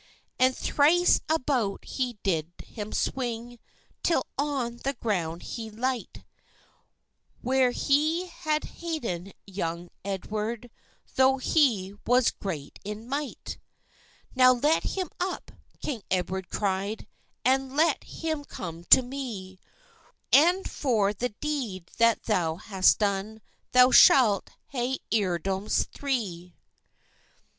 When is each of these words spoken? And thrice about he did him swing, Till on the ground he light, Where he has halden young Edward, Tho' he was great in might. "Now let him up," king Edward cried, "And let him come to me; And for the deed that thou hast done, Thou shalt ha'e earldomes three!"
And 0.39 0.57
thrice 0.57 1.21
about 1.29 1.85
he 1.85 2.17
did 2.23 2.53
him 2.63 2.91
swing, 2.91 3.59
Till 4.01 4.25
on 4.35 4.77
the 4.77 4.95
ground 4.95 5.43
he 5.43 5.69
light, 5.69 6.23
Where 7.41 7.69
he 7.69 8.25
has 8.25 8.61
halden 8.81 9.31
young 9.45 9.89
Edward, 10.03 10.71
Tho' 11.15 11.37
he 11.37 11.93
was 12.07 12.31
great 12.31 12.79
in 12.83 13.07
might. 13.07 13.59
"Now 14.33 14.53
let 14.53 14.81
him 14.85 15.11
up," 15.19 15.51
king 15.83 16.01
Edward 16.09 16.49
cried, 16.49 17.05
"And 17.45 17.75
let 17.77 18.03
him 18.03 18.43
come 18.43 18.83
to 18.85 19.03
me; 19.03 19.59
And 20.33 20.67
for 20.67 21.13
the 21.13 21.29
deed 21.29 21.91
that 21.99 22.23
thou 22.23 22.55
hast 22.55 22.97
done, 22.97 23.39
Thou 23.71 23.91
shalt 23.91 24.49
ha'e 24.71 24.97
earldomes 25.11 25.85
three!" 25.93 26.55